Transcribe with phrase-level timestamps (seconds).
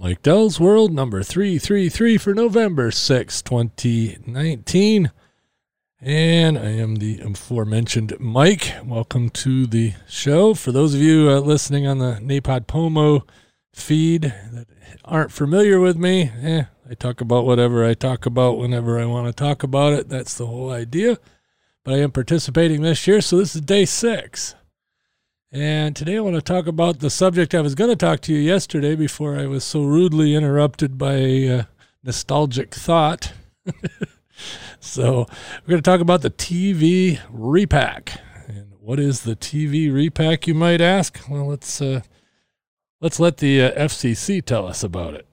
[0.00, 5.10] Mike Dell's World number 333 for November 6, 2019.
[6.00, 8.74] And I am the aforementioned Mike.
[8.84, 10.54] Welcome to the show.
[10.54, 13.26] For those of you uh, listening on the Napod Pomo
[13.74, 14.68] feed that
[15.04, 19.26] aren't familiar with me, eh, I talk about whatever I talk about whenever I want
[19.26, 20.08] to talk about it.
[20.08, 21.18] That's the whole idea.
[21.82, 24.54] But I am participating this year, so this is day six.
[25.50, 28.34] And today I want to talk about the subject I was going to talk to
[28.34, 31.62] you yesterday before I was so rudely interrupted by a uh,
[32.04, 33.32] nostalgic thought.
[34.78, 35.26] so
[35.62, 38.20] we're going to talk about the TV repack.
[38.46, 41.18] And what is the TV repack, you might ask?
[41.30, 42.02] Well, let's uh,
[43.00, 45.26] let's let the uh, FCC tell us about it.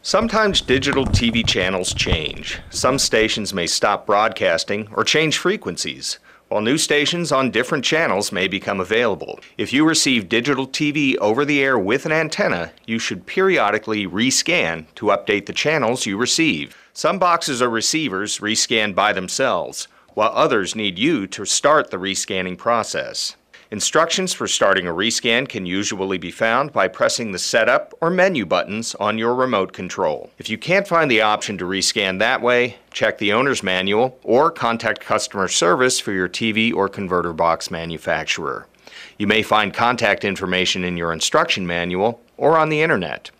[0.00, 2.58] Sometimes digital TV channels change.
[2.70, 6.18] Some stations may stop broadcasting or change frequencies
[6.50, 9.38] while new stations on different channels may become available.
[9.56, 14.86] If you receive digital TV over the air with an antenna, you should periodically rescan
[14.96, 16.76] to update the channels you receive.
[16.92, 22.58] Some boxes or receivers rescan by themselves, while others need you to start the rescanning
[22.58, 23.36] process.
[23.72, 28.44] Instructions for starting a rescan can usually be found by pressing the Setup or Menu
[28.44, 30.28] buttons on your remote control.
[30.38, 34.50] If you can't find the option to rescan that way, check the owner's manual or
[34.50, 38.66] contact customer service for your TV or converter box manufacturer.
[39.18, 43.30] You may find contact information in your instruction manual or on the internet.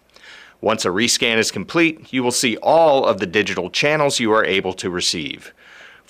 [0.60, 4.44] Once a rescan is complete, you will see all of the digital channels you are
[4.44, 5.52] able to receive.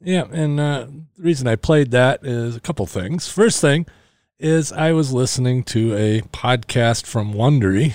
[0.00, 0.86] Yeah, and uh,
[1.18, 3.28] the reason I played that is a couple things.
[3.28, 3.84] First thing
[4.38, 7.92] is I was listening to a podcast from Wondery,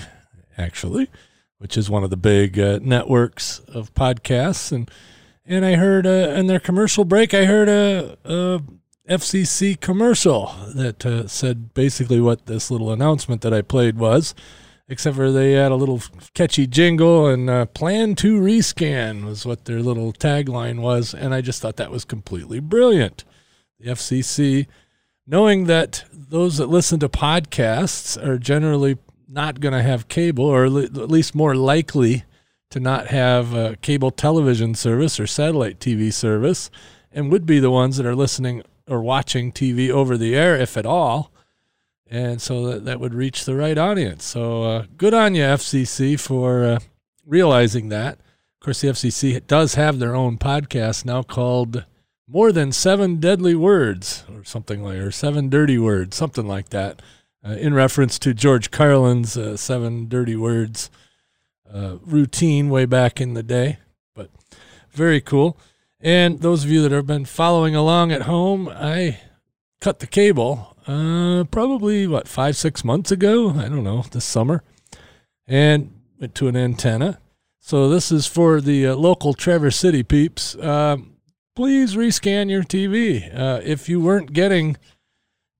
[0.56, 1.08] actually,
[1.58, 4.88] which is one of the big uh, networks of podcasts, and
[5.44, 8.62] and I heard uh, in their commercial break, I heard a, a
[9.10, 14.36] FCC commercial that uh, said basically what this little announcement that I played was,
[14.88, 16.00] except for they had a little
[16.32, 21.12] catchy jingle and uh, plan to rescan was what their little tagline was.
[21.12, 23.24] And I just thought that was completely brilliant.
[23.80, 24.68] The FCC,
[25.26, 30.66] knowing that those that listen to podcasts are generally not going to have cable, or
[30.66, 32.22] at least more likely
[32.70, 36.70] to not have a cable television service or satellite TV service,
[37.10, 40.76] and would be the ones that are listening or watching TV over the air, if
[40.76, 41.30] at all.
[42.10, 44.24] And so that, that would reach the right audience.
[44.24, 46.78] So uh, good on you, FCC, for uh,
[47.24, 48.14] realizing that.
[48.14, 51.84] Of course, the FCC does have their own podcast now called
[52.26, 57.00] More Than Seven Deadly Words, or something like, or Seven Dirty Words, something like that,
[57.46, 60.90] uh, in reference to George Carlin's uh, Seven Dirty Words
[61.72, 63.78] uh, routine way back in the day.
[64.16, 64.30] But
[64.90, 65.56] very cool.
[66.00, 69.20] And those of you that have been following along at home, I
[69.80, 73.50] cut the cable uh, probably, what, five, six months ago?
[73.50, 74.62] I don't know, this summer,
[75.46, 77.20] and went to an antenna.
[77.60, 80.56] So this is for the uh, local Traverse City peeps.
[80.56, 80.96] Uh,
[81.54, 83.32] please rescan your TV.
[83.32, 84.78] Uh, if you weren't getting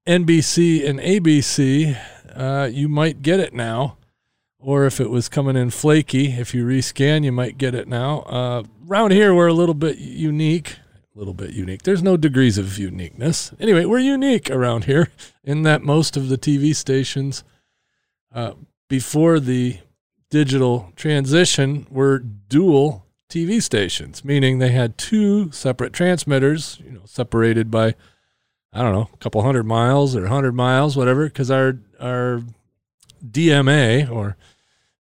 [0.08, 1.96] NBC and ABC,
[2.34, 3.98] uh, you might get it now
[4.60, 8.20] or if it was coming in flaky, if you rescan, you might get it now.
[8.20, 10.76] Uh, around here, we're a little bit unique.
[11.14, 11.82] A little bit unique.
[11.82, 13.52] There's no degrees of uniqueness.
[13.58, 15.08] Anyway, we're unique around here
[15.42, 17.42] in that most of the TV stations
[18.32, 18.52] uh,
[18.88, 19.78] before the
[20.30, 27.70] digital transition were dual TV stations, meaning they had two separate transmitters, you know, separated
[27.70, 27.94] by
[28.72, 32.42] I don't know, a couple hundred miles or hundred miles, whatever, because our our
[33.24, 34.36] DMA or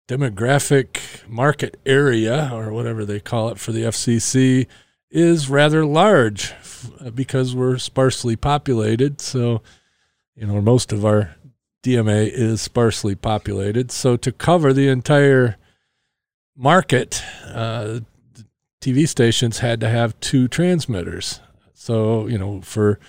[0.07, 4.65] demographic market area or whatever they call it for the FCC
[5.11, 6.53] is rather large
[7.13, 9.21] because we're sparsely populated.
[9.21, 9.61] So,
[10.35, 11.35] you know, most of our
[11.83, 13.91] DMA is sparsely populated.
[13.91, 15.57] So, to cover the entire
[16.55, 18.01] market, uh,
[18.81, 21.39] TV stations had to have two transmitters.
[21.73, 22.99] So, you know, for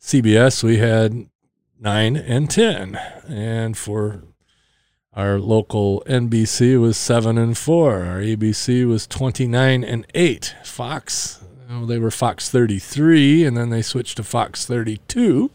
[0.00, 1.28] CBS, we had
[1.78, 2.96] nine and 10.
[3.28, 4.22] And for
[5.14, 8.02] our local NBC was seven and four.
[8.04, 10.54] Our ABC was twenty nine and eight.
[10.64, 15.50] Fox, know, they were Fox thirty three, and then they switched to Fox thirty two.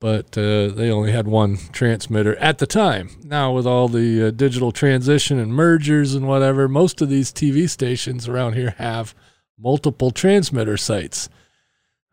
[0.00, 3.10] But uh, they only had one transmitter at the time.
[3.22, 7.70] Now, with all the uh, digital transition and mergers and whatever, most of these TV
[7.70, 9.14] stations around here have
[9.56, 11.28] multiple transmitter sites.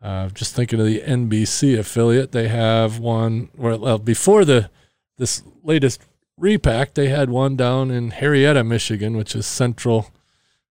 [0.00, 3.48] Uh, just thinking of the NBC affiliate, they have one.
[3.56, 4.70] Well, before the
[5.18, 6.00] this latest
[6.40, 10.10] repack, they had one down in Harrietta, Michigan, which is central,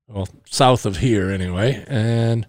[0.07, 1.85] well, south of here anyway.
[1.87, 2.45] And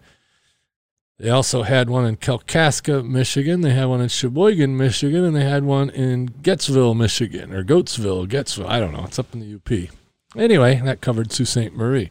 [1.20, 3.61] They also had one in Kalkaska, Michigan.
[3.61, 8.26] They had one in Cheboygan, Michigan, and they had one in Gettsville, Michigan, or Goatsville,
[8.26, 8.67] Gettsville.
[8.67, 9.05] I don't know.
[9.05, 9.90] It's up in the UP.
[10.34, 11.75] Anyway, that covered Sault Ste.
[11.75, 12.11] Marie.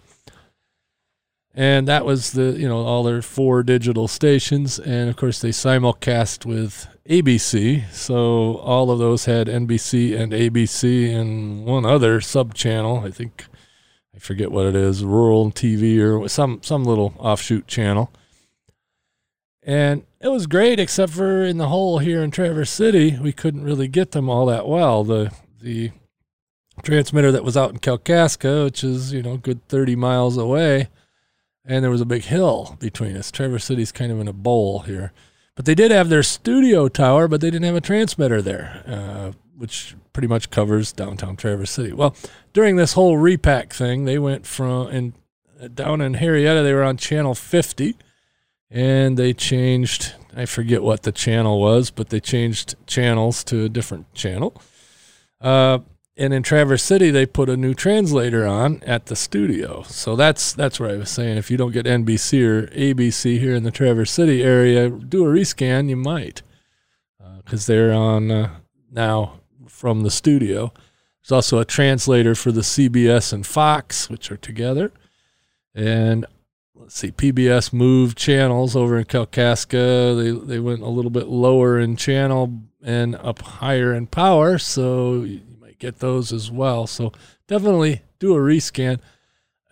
[1.55, 4.77] And that was the, you know, all their four digital stations.
[4.77, 7.89] And of course, they simulcast with ABC.
[7.91, 13.03] So all of those had NBC and ABC and one other sub channel.
[13.05, 13.45] I think,
[14.15, 18.11] I forget what it is, rural TV or some, some little offshoot channel
[19.69, 23.63] and it was great, except for in the hole here in Traverse City, we couldn't
[23.63, 25.03] really get them all that well.
[25.03, 25.91] The the
[26.81, 30.89] transmitter that was out in Kalkaska, which is you know good thirty miles away,
[31.63, 33.29] and there was a big hill between us.
[33.31, 35.11] Traverse City's kind of in a bowl here,
[35.59, 39.31] but they did have their studio tower, but they didn't have a transmitter there, uh,
[39.57, 41.91] which pretty much covers downtown Traverse City.
[41.91, 42.15] Well,
[42.53, 45.13] during this whole repack thing, they went from and
[45.75, 47.97] down in Harrietta, they were on channel fifty
[48.71, 53.69] and they changed i forget what the channel was but they changed channels to a
[53.69, 54.61] different channel
[55.41, 55.79] uh,
[56.19, 59.83] and in traverse city they put a new translator on at the studio.
[59.83, 61.37] So that's that's where i was saying.
[61.37, 65.29] If you don't get nbc or abc here in the traverse city area do a
[65.29, 66.43] rescan you might
[67.43, 68.49] because uh, they're on uh,
[68.91, 70.73] now from the studio.
[71.21, 74.91] There's also a translator for the cbs and fox which are together.
[75.73, 76.25] And
[76.75, 80.17] let's see, PBS moved channels over in Kalkaska.
[80.21, 85.23] They they went a little bit lower in channel and up higher in power, so
[85.23, 85.41] you
[85.79, 86.87] get those as well.
[86.87, 87.11] So
[87.47, 88.99] definitely do a rescan.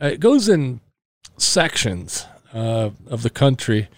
[0.01, 0.79] Uh, it goes in
[1.37, 3.89] sections uh, of the country,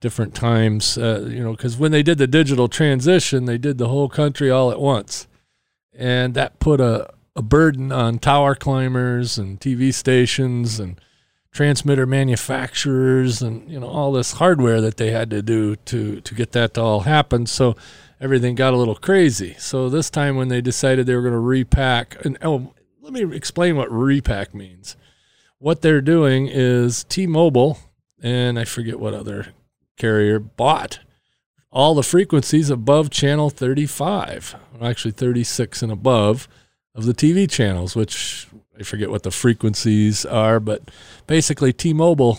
[0.00, 0.96] different times.
[0.96, 4.50] Uh, you know, because when they did the digital transition, they did the whole country
[4.50, 5.26] all at once,
[5.92, 11.00] and that put a a burden on tower climbers and TV stations and
[11.50, 16.34] transmitter manufacturers and you know all this hardware that they had to do to to
[16.34, 17.76] get that to all happen so
[18.20, 19.54] everything got a little crazy.
[19.58, 23.36] So this time when they decided they were going to repack and oh let me
[23.36, 24.96] explain what repack means.
[25.58, 27.78] What they're doing is T-Mobile
[28.22, 29.48] and I forget what other
[29.96, 31.00] carrier bought
[31.70, 36.48] all the frequencies above channel 35 actually 36 and above
[36.94, 40.90] of the TV channels which I forget what the frequencies are, but
[41.26, 42.38] basically T-Mobile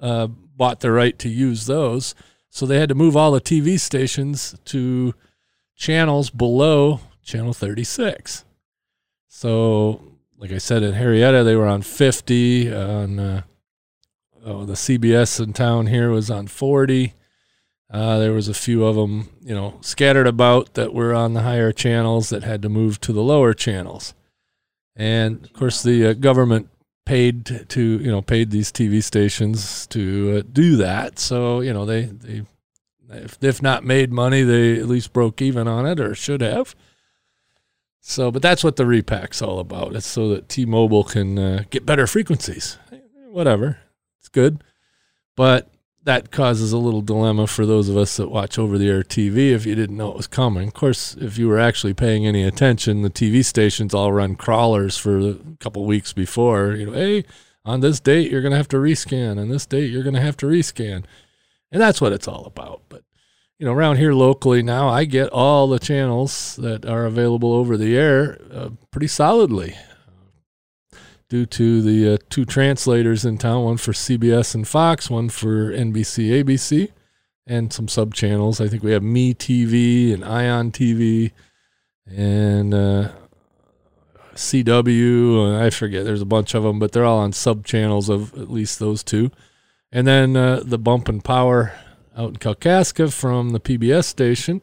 [0.00, 2.14] uh, bought the right to use those,
[2.54, 5.12] so they had to move all the TV stations to
[5.74, 8.44] channels below channel 36.
[9.26, 12.72] So, like I said, in Harrietta they were on 50.
[12.72, 13.42] On uh,
[14.46, 17.14] oh, the CBS in town here was on 40.
[17.90, 21.42] Uh, there was a few of them, you know, scattered about that were on the
[21.42, 24.14] higher channels that had to move to the lower channels
[24.96, 26.68] and of course the uh, government
[27.04, 31.18] paid to you know paid these TV stations to uh, do that.
[31.18, 32.42] So you know they they
[33.10, 36.74] if if not made money, they at least broke even on it or should have.
[38.00, 39.96] So, but that's what the repack's all about.
[39.96, 42.76] It's so that T-Mobile can uh, get better frequencies.
[43.30, 43.78] Whatever,
[44.20, 44.62] it's good,
[45.36, 45.70] but
[46.04, 49.52] that causes a little dilemma for those of us that watch over the air TV
[49.52, 50.68] if you didn't know it was coming.
[50.68, 54.98] Of course, if you were actually paying any attention, the TV stations all run crawlers
[54.98, 56.72] for a couple weeks before.
[56.72, 57.24] You know, hey,
[57.64, 60.20] on this date you're going to have to rescan, on this date you're going to
[60.20, 61.04] have to rescan,
[61.72, 62.82] and that's what it's all about.
[62.90, 63.02] But
[63.58, 67.76] you know, around here locally now, I get all the channels that are available over
[67.76, 69.74] the air uh, pretty solidly
[71.28, 75.72] due to the uh, two translators in town, one for CBS and Fox, one for
[75.72, 76.90] NBC, ABC,
[77.46, 78.60] and some sub channels.
[78.60, 81.32] I think we have Me TV and Ion TV
[82.06, 83.10] and uh,
[84.34, 85.60] CW.
[85.60, 86.04] I forget.
[86.04, 89.02] There's a bunch of them, but they're all on sub channels of at least those
[89.02, 89.30] two.
[89.90, 91.72] And then uh, the Bump and Power
[92.16, 94.60] out in Kalkaska from the PBS station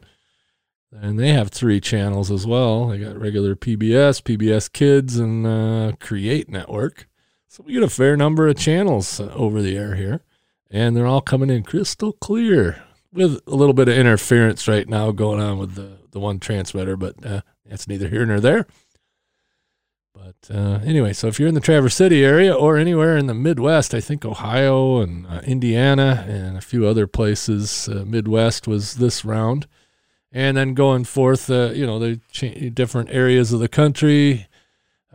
[0.92, 2.88] and they have three channels as well.
[2.88, 7.08] They got regular PBS, PBS Kids, and uh, Create Network.
[7.48, 10.22] So we get a fair number of channels uh, over the air here,
[10.70, 12.82] and they're all coming in crystal clear
[13.12, 16.96] with a little bit of interference right now going on with the, the one transmitter,
[16.96, 18.66] but uh, that's neither here nor there.
[20.14, 23.34] But uh, anyway, so if you're in the Traverse City area or anywhere in the
[23.34, 28.94] Midwest, I think Ohio and uh, Indiana and a few other places, uh, Midwest was
[28.94, 29.66] this round
[30.32, 34.46] and then going forth, uh, you know, the different areas of the country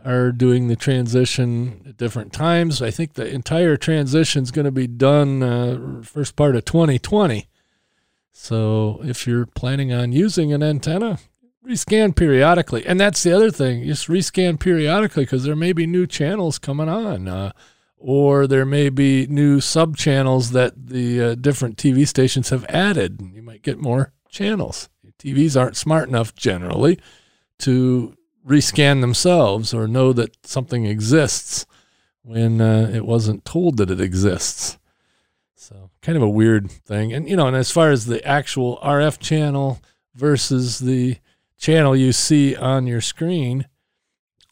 [0.04, 2.80] are doing the transition at different times.
[2.80, 7.46] I think the entire transition is going to be done uh, first part of 2020.
[8.32, 11.18] So if you're planning on using an antenna,
[11.66, 12.86] rescan periodically.
[12.86, 16.88] And that's the other thing, just rescan periodically because there may be new channels coming
[16.88, 17.26] on.
[17.26, 17.52] Uh,
[18.00, 23.20] or there may be new sub channels that the uh, different TV stations have added.
[23.34, 24.88] You might get more channels.
[25.18, 26.98] TVs aren't smart enough generally
[27.60, 31.66] to rescan themselves or know that something exists
[32.22, 34.78] when uh, it wasn't told that it exists.
[35.54, 37.12] So, kind of a weird thing.
[37.12, 39.80] And, you know, and as far as the actual RF channel
[40.14, 41.18] versus the
[41.58, 43.66] channel you see on your screen,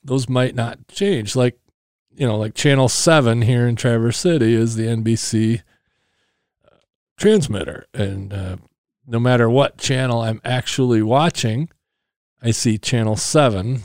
[0.03, 1.37] those might not change.
[1.37, 1.59] Like,
[2.15, 5.63] you know, like channel seven here in Traverse City is the NBC
[6.65, 6.77] uh,
[7.17, 7.87] transmitter.
[7.95, 8.57] And uh,
[9.07, 11.69] no matter what channel I'm actually watching,
[12.43, 13.81] I see channel seven,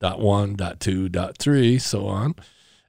[0.00, 2.34] dot one, dot two, dot three, so on.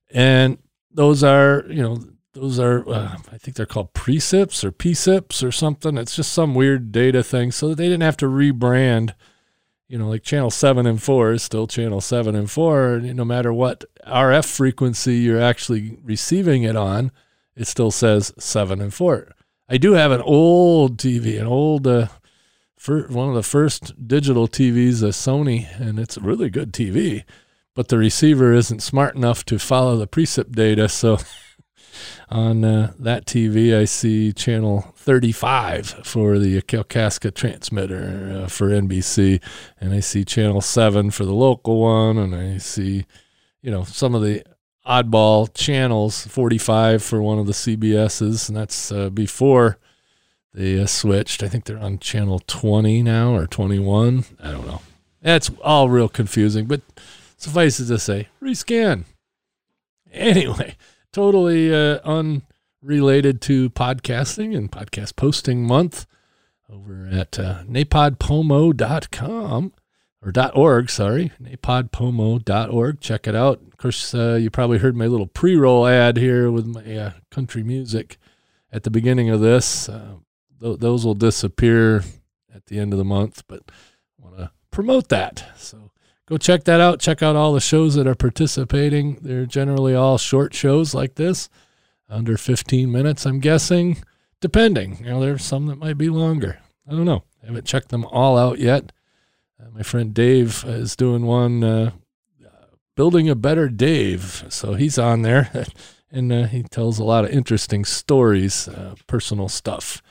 [0.10, 0.58] And
[0.92, 5.52] those are, you know, those are, uh, I think they're called precips or PSIPs or
[5.52, 5.98] something.
[5.98, 9.14] It's just some weird data thing so that they didn't have to rebrand
[9.92, 12.94] you know, like channel seven and four is still channel seven and four.
[12.94, 17.12] And No matter what RF frequency you're actually receiving it on,
[17.58, 19.36] it still says seven and four.
[19.72, 22.08] I do have an old TV, an old, uh,
[22.86, 27.24] one of the first digital TVs, a Sony, and it's a really good TV,
[27.74, 30.90] but the receiver isn't smart enough to follow the precip data.
[30.90, 31.20] So
[32.30, 39.42] on uh, that TV, I see channel 35 for the Kalkaska transmitter uh, for NBC,
[39.80, 43.06] and I see channel 7 for the local one, and I see,
[43.62, 44.44] you know, some of the
[44.86, 49.78] oddball channels, 45 for one of the CBSs, and that's uh, before
[50.54, 51.44] they uh, switched.
[51.44, 54.26] I think they're on channel 20 now or 21.
[54.42, 54.82] I don't know.
[55.22, 56.82] That's all real confusing, but
[57.38, 59.06] suffice it to say, rescan.
[60.12, 60.76] Anyway,
[61.14, 66.06] totally uh, unrelated to podcasting and podcast posting month
[66.70, 69.74] over at uh, napodpomo.com
[70.24, 73.00] or dot .org, sorry, napodpomo.org.
[73.00, 73.60] Check it out.
[73.68, 77.64] Of course, uh, you probably heard my little pre-roll ad here with my uh, country
[77.64, 78.18] music
[78.72, 79.90] at the beginning of this.
[79.90, 80.16] Uh,
[80.60, 82.04] th- those will disappear
[82.54, 85.44] at the end of the month, but I want to promote that.
[85.58, 85.92] So
[86.28, 87.00] go check that out.
[87.00, 89.16] Check out all the shows that are participating.
[89.22, 91.50] They're generally all short shows like this,
[92.10, 94.04] under 15 minutes, I'm guessing,
[94.40, 94.98] depending.
[95.00, 96.60] You know, there's some that might be longer.
[96.88, 97.24] I don't know.
[97.42, 98.92] I haven't checked them all out yet.
[99.72, 101.92] Uh, my friend Dave is doing one, uh,
[102.96, 104.46] Building a Better Dave.
[104.50, 105.66] So he's on there
[106.12, 110.02] and uh, he tells a lot of interesting stories, uh, personal stuff.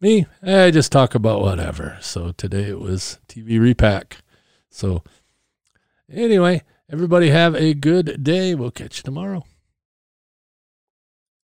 [0.00, 1.98] Me, I just talk about whatever.
[2.00, 4.18] So today it was TV repack.
[4.70, 5.02] So
[6.10, 8.54] Anyway, everybody have a good day.
[8.54, 9.44] We'll catch you tomorrow.